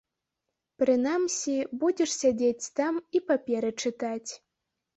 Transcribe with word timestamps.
Прынамсі, 0.83 1.55
будзеш 1.85 2.15
сядзець 2.21 2.71
там 2.81 2.93
і 3.19 3.23
паперы 3.31 3.71
чытаць. 3.83 4.31